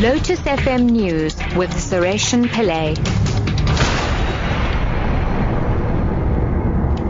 [0.00, 2.96] Lotus FM News with Sureshan Pillay.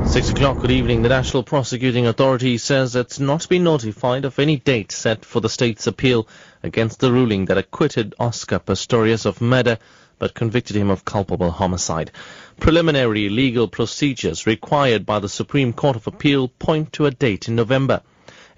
[0.08, 1.02] Six o'clock, good evening.
[1.02, 5.48] The National Prosecuting Authority says it's not been notified of any date set for the
[5.48, 6.26] state's appeal
[6.64, 9.78] against the ruling that acquitted Oscar Pistorius of murder
[10.18, 12.10] but convicted him of culpable homicide.
[12.58, 17.54] Preliminary legal procedures required by the Supreme Court of Appeal point to a date in
[17.54, 18.02] November.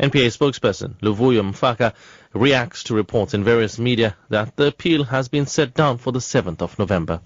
[0.02, 1.94] NPA spokesperson Luvuyo Mfaku
[2.34, 6.18] reacts to reports in various media that the appeal has been set down for the
[6.18, 7.20] 7th of November.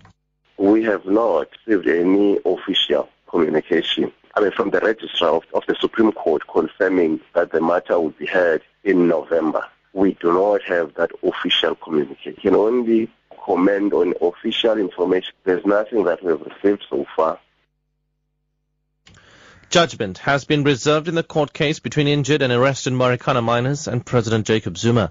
[0.58, 4.12] We have not received any official communication.
[4.34, 8.10] I mean, from the registrar of, of, the Supreme Court confirming that the matter will
[8.10, 9.64] be heard in November.
[9.94, 12.34] We do not have that official communication.
[12.36, 13.10] We can only
[13.42, 15.32] comment on official information.
[15.44, 17.40] There's nothing that we have received so far.
[19.68, 24.06] Judgment has been reserved in the court case between injured and arrested Marikana miners and
[24.06, 25.10] President Jacob Zuma.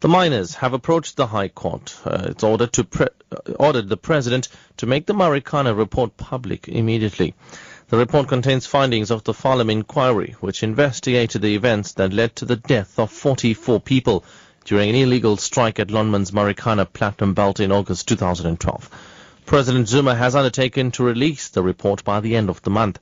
[0.00, 1.96] The miners have approached the High Court.
[2.04, 6.68] Uh, it's ordered, to pre- uh, ordered the President to make the Marikana report public
[6.68, 7.34] immediately.
[7.88, 12.44] The report contains findings of the Farlam inquiry, which investigated the events that led to
[12.44, 14.22] the death of 44 people
[14.66, 18.90] during an illegal strike at Lonmin's Marikana Platinum Belt in August 2012.
[19.46, 22.98] President Zuma has undertaken to release the report by the end of the month.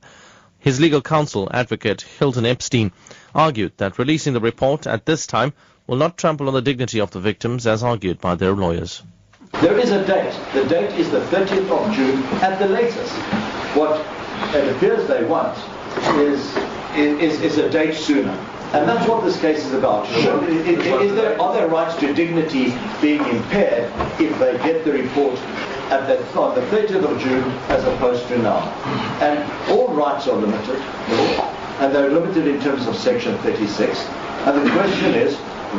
[0.63, 2.93] His legal counsel, advocate Hilton Epstein,
[3.35, 5.51] argued that releasing the report at this time
[5.87, 9.03] will not trample on the dignity of the victims as argued by their lawyers.
[9.59, 10.33] There is a date.
[10.53, 13.11] The date is the 30th of June at the latest.
[13.75, 13.99] What
[14.55, 15.57] it appears they want
[16.19, 16.55] is,
[16.95, 18.31] is, is a date sooner.
[18.71, 20.07] And that's what this case is about.
[20.07, 20.41] Sure.
[20.49, 25.37] Is, is there, are there rights to dignity being impaired if they get the report
[25.91, 28.59] at the, on the 30th of June as opposed to now?
[29.21, 30.79] And all rights are limited,
[31.79, 33.99] and they're limited in terms of Section 36.
[34.45, 35.35] And the question is,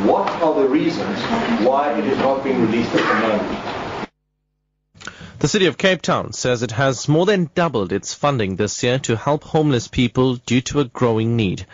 [0.07, 1.19] what are the reasons
[1.65, 3.85] why it is not being released at the moment?
[5.39, 8.99] The city of Cape Town says it has more than doubled its funding this year
[8.99, 11.65] to help homeless people due to a growing need.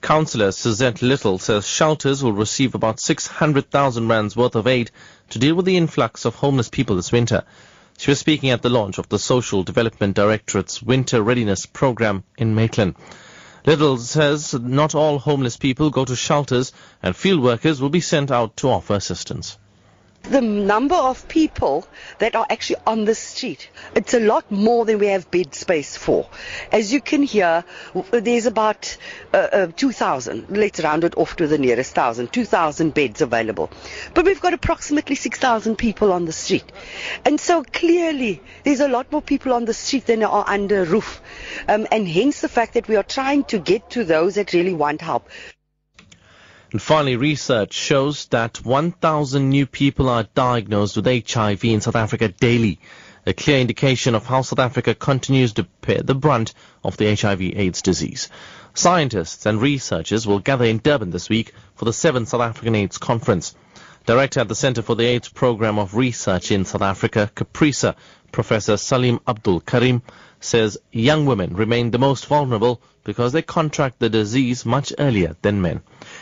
[0.00, 4.90] Councillor Suzette Little says shelters will receive about 600,000 rands worth of aid
[5.30, 7.44] to deal with the influx of homeless people this winter.
[8.02, 12.52] She was speaking at the launch of the Social Development Directorate's Winter Readiness Program in
[12.52, 12.96] Maitland.
[13.64, 18.32] Little says not all homeless people go to shelters and field workers will be sent
[18.32, 19.56] out to offer assistance
[20.22, 21.86] the number of people
[22.18, 23.68] that are actually on the street.
[23.94, 26.28] It's a lot more than we have bed space for.
[26.70, 27.64] As you can hear,
[28.10, 28.96] there's about
[29.34, 33.70] uh, uh, 2,000, let's round it off to the nearest thousand, 2,000 beds available.
[34.14, 36.70] But we've got approximately 6,000 people on the street.
[37.24, 41.20] And so clearly, there's a lot more people on the street than are under roof.
[41.68, 44.74] Um, and hence the fact that we are trying to get to those that really
[44.74, 45.28] want help.
[46.72, 52.28] And finally, research shows that 1,000 new people are diagnosed with HIV in South Africa
[52.28, 52.80] daily,
[53.26, 57.42] a clear indication of how South Africa continues to bear the brunt of the HIV
[57.42, 58.30] AIDS disease.
[58.72, 62.96] Scientists and researchers will gather in Durban this week for the 7th South African AIDS
[62.96, 63.54] Conference.
[64.06, 67.96] Director at the Center for the AIDS Program of Research in South Africa, CAPRISA,
[68.32, 70.00] Professor Salim Abdool Karim,
[70.44, 75.60] says young women remain the most vulnerable because they contract the disease much earlier than
[75.60, 75.80] men.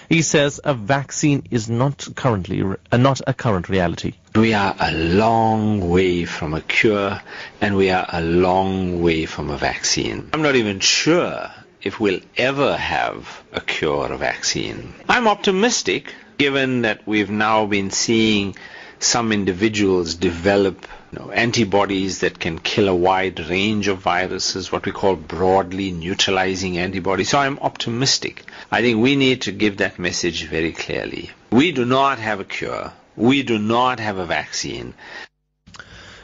[0.09, 4.15] He says a vaccine is not currently uh, not a current reality.
[4.35, 7.21] We are a long way from a cure
[7.61, 10.31] and we are a long way from a vaccine.
[10.33, 11.51] I'm not even sure
[11.83, 14.95] if we'll ever have a cure or vaccine.
[15.09, 18.57] I'm optimistic given that we've now been seeing
[19.03, 24.87] some individuals develop you know, antibodies that can kill a wide range of viruses, what
[24.87, 27.31] we call broadly neutralizing antibodies.
[27.31, 28.45] So I'm optimistic.
[28.71, 31.31] I think we need to give that message very clearly.
[31.51, 32.93] We do not have a cure.
[33.17, 34.95] We do not have a vaccine.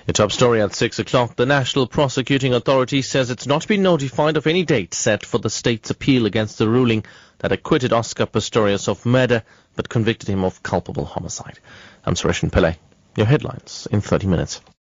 [0.09, 1.35] A top story at 6 o'clock.
[1.35, 5.51] The National Prosecuting Authority says it's not been notified of any date set for the
[5.51, 7.05] state's appeal against the ruling
[7.39, 9.43] that acquitted Oscar Pistorius of murder
[9.75, 11.59] but convicted him of culpable homicide.
[12.05, 12.77] I'm Suresh Pillay.
[13.17, 14.61] Your headlines in 30 minutes.